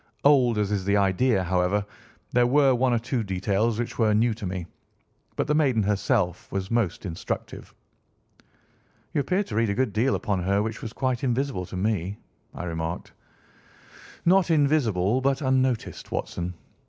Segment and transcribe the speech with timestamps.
[0.23, 1.85] Old as is the idea, however,
[2.31, 4.65] there were one or two details which were new to me.
[5.35, 7.71] But the maiden herself was most instructive."
[9.13, 12.17] "You appeared to read a good deal upon her which was quite invisible to me,"
[12.51, 13.11] I remarked.
[14.25, 16.55] "Not invisible but unnoticed, Watson.